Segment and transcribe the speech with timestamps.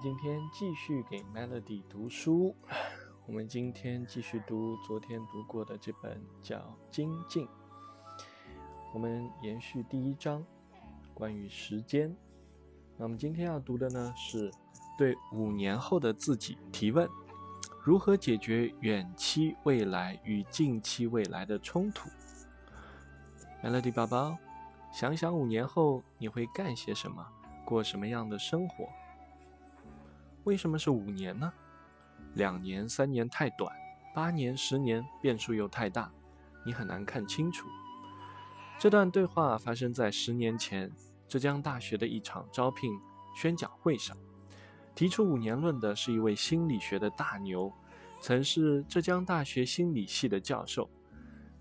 [0.00, 2.54] 今天继续给 Melody 读书。
[3.26, 6.56] 我们今天继续读昨天读过的这本叫
[6.90, 7.46] 《精进》。
[8.94, 10.44] 我们延续第一章，
[11.12, 12.16] 关于时间。
[12.96, 14.52] 那我们今天要读的呢，是
[14.96, 17.08] 对五年后的自己提问：
[17.82, 22.08] 如何解决远期未来与近期未来的冲突
[23.64, 24.38] ？Melody 宝宝，
[24.92, 27.26] 想想五年后你会干些什么，
[27.64, 28.88] 过什么样的生活？
[30.48, 31.52] 为什么是五年呢？
[32.32, 33.70] 两年、三年太短，
[34.14, 36.10] 八年、十年变数又太大，
[36.64, 37.68] 你很难看清楚。
[38.78, 40.90] 这段对话发生在十年前
[41.28, 42.90] 浙江大学的一场招聘
[43.36, 44.16] 宣讲会上。
[44.94, 47.70] 提出五年论的是一位心理学的大牛，
[48.18, 50.88] 曾是浙江大学心理系的教授。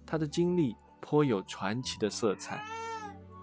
[0.06, 2.64] 他的经历颇有传奇的色彩。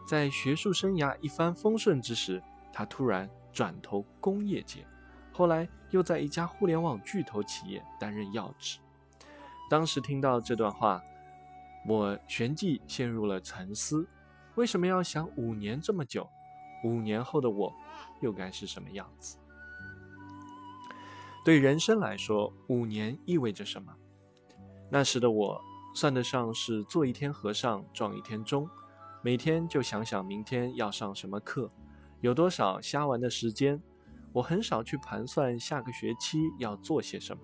[0.09, 2.43] 在学术生涯一帆风顺之时，
[2.73, 4.87] 他突然转投工业界。
[5.37, 8.79] 后来又在一家互联网巨头企业担任要职。
[9.69, 11.03] 当时听到这段话，
[11.89, 14.07] 我旋即陷入了沉思：
[14.55, 16.29] 为什么要想五年这么久？
[16.85, 17.75] 五年后的我
[18.21, 19.37] 又该是什么样子？
[21.45, 23.93] 对人生来说，五年意味着什么？
[24.89, 25.61] 那时的我
[25.97, 28.71] 算得上是做一天和尚撞一天钟，
[29.21, 31.73] 每天就想想明天要上什么课，
[32.21, 33.83] 有多少瞎玩的时间。
[34.35, 37.43] 我很少去盘算下个学期要做些什么，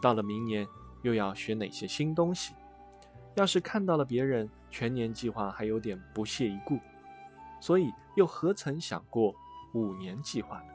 [0.00, 0.66] 到了明年
[1.02, 2.54] 又要学哪些新东西。
[3.34, 6.78] 要是看到了别人全年计划，还有点不屑一顾，
[7.60, 9.34] 所以又何曾想过
[9.74, 10.72] 五年计划呢？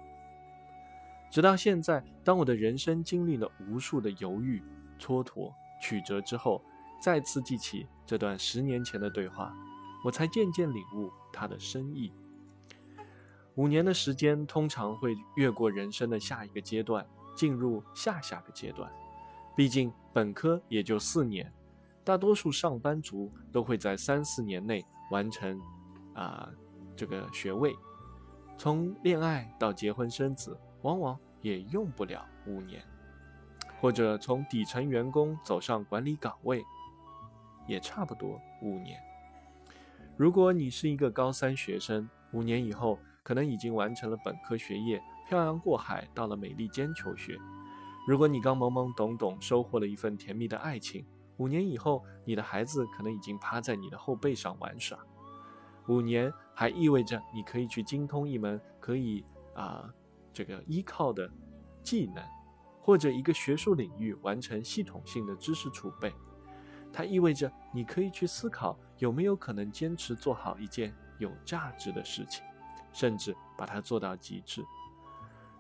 [1.32, 4.62] 直到现在，当我的人生经历了无数的犹豫、
[5.00, 6.62] 蹉跎、曲折之后，
[7.02, 9.54] 再次记起这段十年前的对话，
[10.04, 12.12] 我才渐渐领悟它的深意。
[13.56, 17.06] 五年的时间通常会越过人生的下一个阶段，
[17.38, 18.92] 进入下下个阶段。
[19.56, 21.50] 毕竟本科也就四年，
[22.04, 25.58] 大多数上班族都会在三四年内完成
[26.14, 26.50] 啊
[26.98, 27.74] 这个学位。
[28.58, 32.84] 从恋爱到结婚生子，往往也用不了五年。
[33.80, 36.62] 或者从底层员工走上管理岗位，
[37.68, 39.00] 也差不多五年。
[40.18, 43.00] 如果你是一个高三学生，五年以后。
[43.26, 47.36] 可能已经完成了本科学业，漂洋过海到了美利坚求学。
[48.08, 51.04] 如果你刚懵懵懂懂收获了一份甜蜜的爱情，
[51.38, 55.00] 五年以后，你的孩子可能已经趴在你的后背上玩耍。
[55.88, 59.26] 五年还意味着你可以去精通一门可以
[59.56, 59.92] 啊
[60.32, 61.28] 这个依靠的
[61.82, 62.24] 技能，
[62.80, 66.14] 或者一个学术领域完成系统性的知识储备。
[66.94, 72.46] 它意味着你可以去思考有没有可能坚持做好一件有价值的事情。
[72.96, 74.66] 甚至把它做到极致。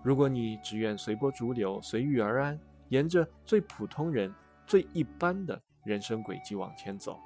[0.03, 2.59] 如果你只愿随波逐流、随遇而安，
[2.89, 4.33] 沿着最普通人、
[4.65, 7.19] 最一般的人生轨迹往前走，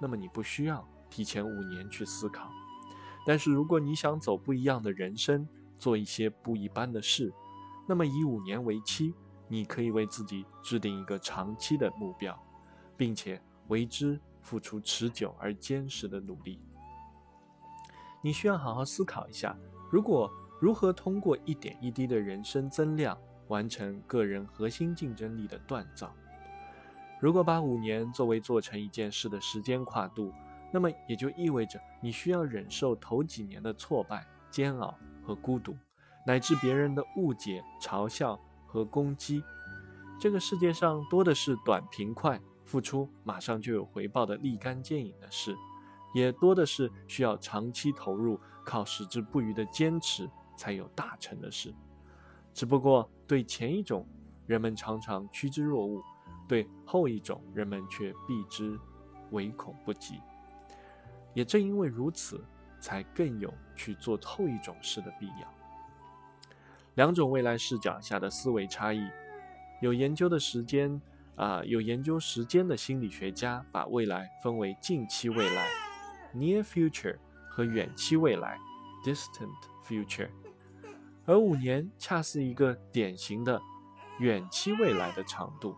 [0.00, 2.50] 那么你不需要提前五年去思考。
[3.26, 5.48] 但是，如果你想走不一样的人生，
[5.78, 7.32] 做一些不一般的事，
[7.88, 9.14] 那么以五年为期，
[9.48, 12.38] 你可以为自己制定一个长期的目标，
[12.96, 16.58] 并且为之付出持久而坚实的努力。
[18.24, 19.54] 你需要好好思考一下，
[19.90, 23.14] 如果如何通过一点一滴的人生增量，
[23.48, 26.10] 完成个人核心竞争力的锻造。
[27.20, 30.32] 如果把五年作为做成一件事的时间跨度，
[30.72, 35.76] 那么也就意味着你需要忍受头几年的挫败、煎熬和孤独，
[36.26, 39.44] 乃至别人的误解、嘲笑和攻击。
[40.18, 45.54] 这个世界上多的是短平快、付出马上就有回报的立竿见影的事。
[46.14, 51.74] 也多的是需要长期投入、靠矢志不渝的坚持才有大成的事。
[52.54, 54.06] 只不过对前一种，
[54.46, 56.00] 人们常常趋之若鹜；
[56.48, 58.78] 对后一种，人们却避之
[59.32, 60.20] 唯恐不及。
[61.34, 62.42] 也正因为如此，
[62.80, 65.52] 才更有去做后一种事的必要。
[66.94, 69.04] 两种未来视角下的思维差异，
[69.80, 71.02] 有研究的时间
[71.34, 75.83] 啊，有研究时间的心理学家把未来分为近期未来。
[76.34, 77.16] Near future
[77.48, 78.58] 和远期未来
[79.04, 79.54] ，distant
[79.86, 80.28] future，
[81.24, 83.62] 而五年恰是一个典型的
[84.18, 85.76] 远期未来的长度。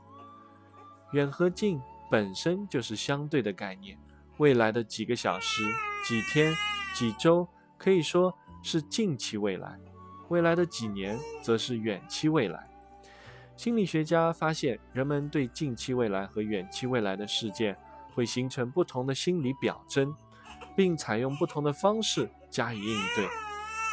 [1.13, 1.81] 远和近
[2.11, 3.99] 本身就是相对的概念，
[4.39, 5.63] 未来的几个小时、
[6.07, 6.55] 几天、
[6.95, 9.79] 几周可以说是近期未来，
[10.29, 12.67] 未来的几年则是远期未来。
[13.57, 17.77] 心理学家发现，人们对近期未来和远期未来的事件
[18.15, 20.15] 会形成不同的心理表征。
[20.77, 23.27] 并采用不同的方式加以应对，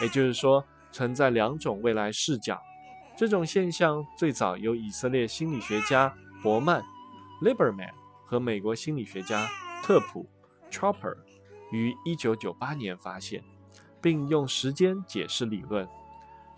[0.01, 2.61] 也就是说，存在两种未来视角，
[3.17, 6.13] 这种现象最早由以色列心理学家
[6.43, 6.83] 伯曼
[7.41, 7.89] （Lieberman）
[8.25, 9.47] 和美国心理学家
[9.81, 10.27] 特普
[10.69, 11.15] （Chopper）
[11.71, 13.43] 于1998年发现，
[14.01, 15.87] 并用时间解释理论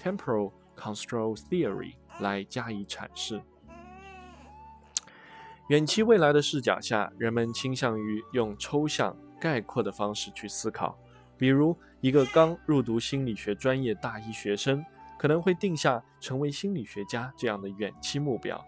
[0.02, 3.42] （Temporal Construct Theory） 来加以阐释。
[5.70, 10.98] 远期未来的视角下，人们倾向于用抽象概括的方式去思考，
[11.38, 14.84] 比如一个刚入读心理学专业大一学生。
[15.18, 18.62] 可能会定下成为心理学家这样的远期目标，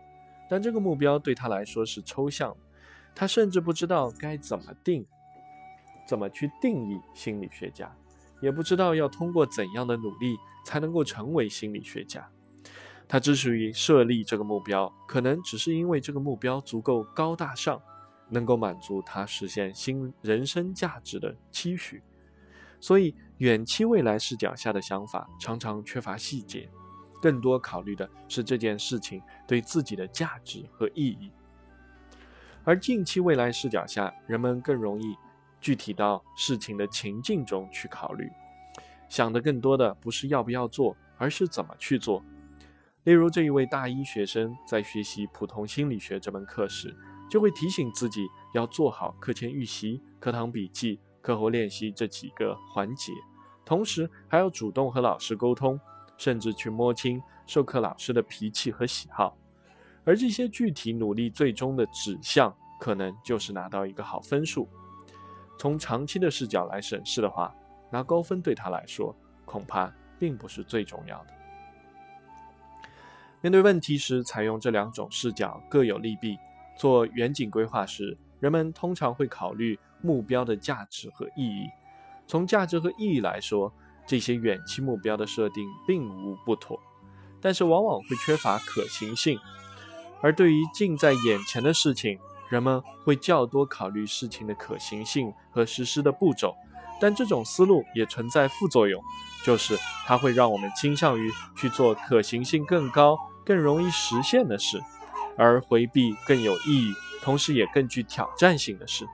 [0.50, 2.56] 但这个目标对他来说是抽象，
[3.14, 5.06] 他甚至不知道该怎么定，
[6.08, 7.94] 怎么去定义心理学家，
[8.42, 12.26] 也不知道要通过怎样的努力才能够成为心理学家。
[13.10, 17.80] 他之所以设立这个目标，可能只是因为这个目标足够高大上，
[18.30, 22.02] 能够满足他实现新人生价值的期许，
[22.80, 23.16] 所以。
[23.40, 26.68] 远期未来视角下的想法常常缺乏细节，
[27.22, 31.32] 更多考虑的是这件事情对自己的价值和意义。
[32.64, 35.16] 而近期未来视角下，人们更容易
[35.62, 38.28] 具体到事情的情境中去考虑，
[39.08, 42.26] 想的更多的不是要不要做，而是怎么去做。
[43.04, 46.98] 例如，这一位大一学生在学习普通心理学这门课时，
[47.30, 51.00] 就会提醒自己要做好课前预习、课堂笔记。
[51.20, 53.12] 课后练习这几个环节，
[53.66, 55.78] 同时还要主动和老师沟通，
[56.18, 59.38] 甚至去摸清授课老师的脾气和喜好。
[60.06, 64.70] 而这些具体努力最终的指向，可能就是拿到一个好分数。
[65.60, 67.54] 从长期的视角来审视的话，
[67.92, 69.14] 拿高分对他来说，
[69.44, 71.34] 恐怕并不是最重要的。
[73.42, 76.38] 面对问题时，采用这两种视角各有利弊。
[76.78, 79.80] 做远景规划时，人们通常会考虑。
[80.00, 81.68] 目标的价值和意义，
[82.28, 83.74] 从价值和意义来说，
[84.06, 86.80] 这些远期目标的设定并无不妥，
[87.42, 89.40] 但是往往会缺乏可行性。
[90.22, 96.56] 而对于近在眼前的事情，人们会较多考虑事情的可行性和实施的步骤。
[97.02, 99.02] 但这种思路也存在副作用，
[99.44, 99.76] 就是
[100.06, 104.80] 它会让我们倾向于去做可行性更高、更容易实现的事，
[105.38, 109.06] 而回避更有意义、同时也更具挑战性的事。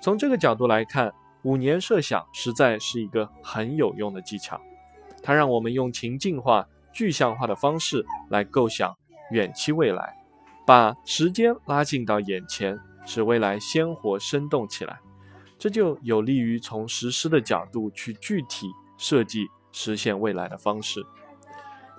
[0.00, 4.60] 从这个角度来看，五年设想实在是一个很有用的技巧。
[5.22, 8.96] 它让我们用情境化、具象化的方式来构想
[9.30, 10.16] 远期未来，
[10.66, 14.98] 把时间拉近到眼前，使未来鲜活生动起来。
[15.58, 18.66] 这就有利于从实施的角度去具体
[18.96, 21.04] 设计实现未来的方式。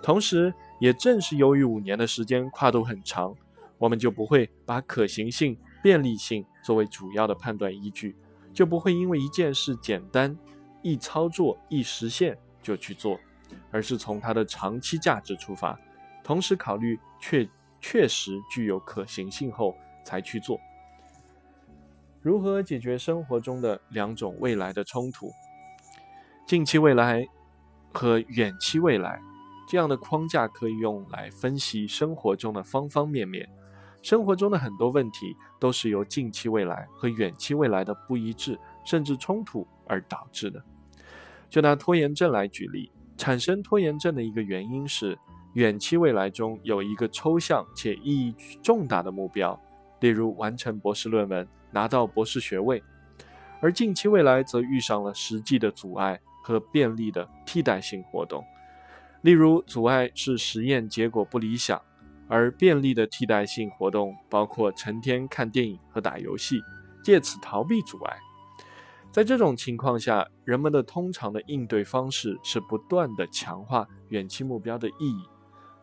[0.02, 0.52] 同时，
[0.82, 3.34] 也正是由于五年的时间跨度很长，
[3.78, 5.58] 我们就不会把可行性。
[5.84, 8.16] 便利性作为主要的判断依据，
[8.54, 10.38] 就不会因为一件事简单、
[10.84, 13.20] 易操作、易实现就去做，
[13.72, 15.80] 而是从它的长期价值出发，
[16.24, 17.50] 同时考虑确
[17.80, 19.76] 确实具有可行性后
[20.06, 20.60] 才去做。
[22.22, 25.32] 如何解决生活中的两种未来的冲突？
[26.46, 27.26] 近期未来
[27.92, 29.20] 和远期未来
[29.72, 33.48] 这样的框架可以用来分析生活中的方方面面。
[34.02, 40.62] 生活中的很多问题都是由近期未来和远期未来的不一致甚至冲突而导致的。
[41.50, 45.18] 就拿拖延症来举例，产生拖延症的一个原因是
[45.54, 49.58] 远期未来中有一个抽象且意义重大的目标，
[50.02, 52.84] 例如完成博士论文、拿到博士学位，
[53.62, 58.44] 而近期未来则遇上了实际的阻碍和便利的替代性活动，
[59.22, 61.82] 例如阻碍是实验结果不理想。
[62.28, 66.62] 而便利的替代性活动包括成天看电影和打游戏，
[67.04, 68.18] 借此逃避阻碍。
[69.12, 75.28] 在这种情况下，人们的通常的应对方式是不断的强化远期目标的意义。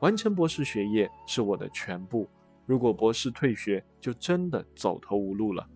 [0.00, 2.26] 完成博士学业是我的全部，
[2.64, 5.68] 如果博士退学，就真的走投无路了。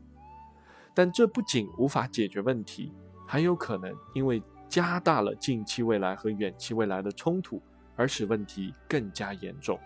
[0.94, 2.90] 但这不仅无法解决问题，
[3.26, 4.42] 还有可能因为
[4.72, 7.60] 加大了近期未来和远期未来的冲突，
[7.94, 9.78] 而使问题更加严重。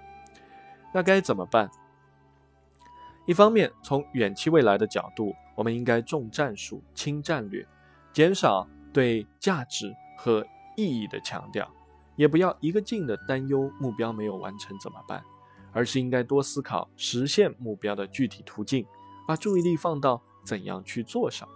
[0.95, 1.69] 那该怎么办？
[3.27, 7.67] 一方面，从远期未来的角度，我们应该重战术、轻战略，
[8.13, 11.69] 减少对价值和意义的强调，
[12.15, 15.21] 也不要一个劲的担忧目标没有完成怎么办，
[15.73, 18.87] 而是应该多思考实现目标的具体途径，
[19.27, 21.49] 把注意力放到怎样去做上，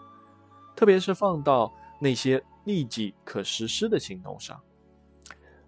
[0.75, 4.61] 特别是放到那些立即可实施的行动上。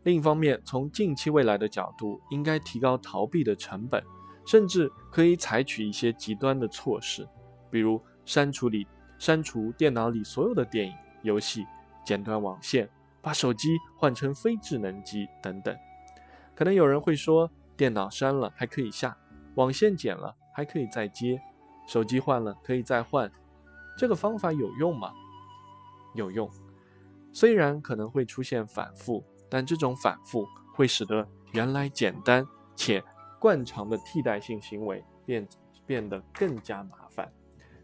[0.05, 4.01] 另一方面，从近期未来的角度，应该提高逃避的成本，
[4.47, 7.29] 甚至可以采取一些极端的措施，
[7.73, 8.87] 比如删除里
[9.19, 11.67] 删除电脑里所有的电影、游戏，
[12.05, 12.89] 剪断网线，
[13.21, 15.77] 把手机换成非智能机等等。
[16.55, 19.17] 可能有人会说，电脑删了还可以下，
[19.57, 21.41] 网线剪了还可以再接，
[21.89, 23.31] 手机换了可以再换，
[23.99, 25.13] 这个方法有用吗？
[26.15, 26.51] 有用，
[27.33, 32.47] 虽然可能会出现反复，但这种反复会使得原来简单
[32.77, 33.03] 且
[33.39, 35.49] 惯常的替代性行为变
[35.87, 37.31] 变得更加麻烦，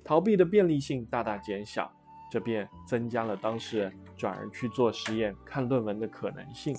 [0.04, 1.90] 逃避的便利性大大减小，
[2.30, 6.76] 这便增加了当事人转而去做实验、看论文的可能性。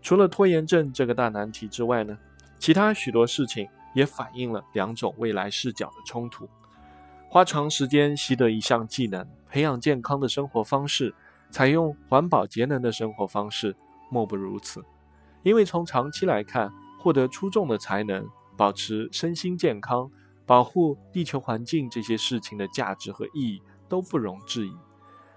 [0.00, 2.18] 除了拖延症这个大难题之外呢，
[2.58, 6.48] 其他许多事情也反映了两种未来视角的冲突。
[7.28, 11.14] 花长时间习得一项技能，培养健康的生活方式，
[11.52, 13.76] 采用环保节能的生活方式，
[14.10, 14.82] 莫不如此。
[15.42, 20.10] 因为从长期来看，获得出众的才能，保持身心健康，
[20.46, 24.74] 保护地球环境这些事情的价值和意义都不容置疑。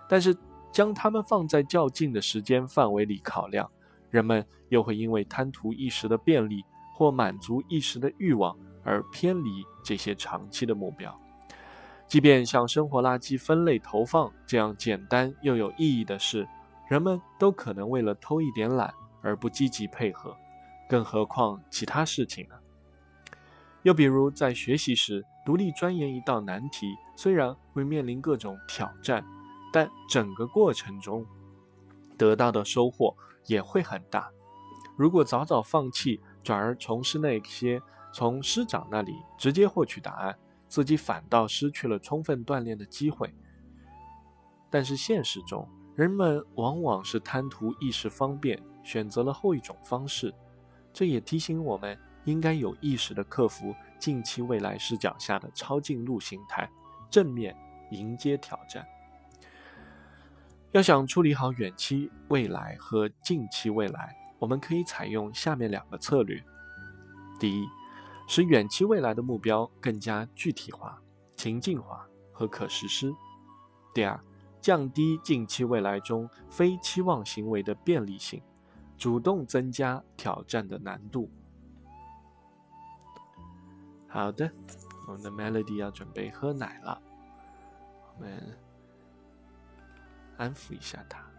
[0.08, 0.34] 但是，
[0.72, 3.70] 将它们放在较近的时间范围里考量。
[4.10, 11.20] 人们又会因为贪图一时的便利或满足一时的欲望而偏离这些长期的目标。
[12.08, 16.48] 即便像生活垃圾分类投放这样简单又有意义的事，
[16.88, 20.36] 人们都可能为了偷一点懒而不积极配合，
[20.88, 22.56] 更何况其他事情呢？
[23.84, 29.26] 又比如在学习时，独立钻研一道难题，虽然会面临各种挑战，
[29.74, 31.26] 但整个过程中
[32.18, 33.16] 得到的收获。
[33.48, 34.28] 也会很大。
[34.98, 37.80] 如果早早放弃，转而从事那些
[38.12, 40.36] 从师长那里直接获取答案，
[40.76, 43.34] 自己反倒失去了充分锻炼的机会。
[44.70, 45.66] 但是现实中，
[45.96, 50.34] 人们往往是贪图一时方便，选择了后一种方式。
[50.92, 56.70] 这也提醒我们，应该有意识地克服近期未来视角下的超近路心态，
[57.10, 57.56] 正面
[57.92, 58.86] 迎接挑战。
[60.74, 66.44] 要想处理好远期未来和近期未来，我们可以采用下面两个策略：
[67.40, 67.66] 第一，
[68.28, 71.02] 使远期未来的目标更加具体化、
[71.36, 73.12] 情境化和可实施；
[73.94, 74.20] 第二，
[74.62, 78.42] 降低近期未来中非期望行为的便利性，
[78.98, 81.30] 主动增加挑战的难度。
[84.08, 84.52] 好的，
[85.08, 87.02] 我们的 Melody 要准备喝奶了，
[88.16, 88.58] 我们。
[90.38, 91.35] 安抚一下他。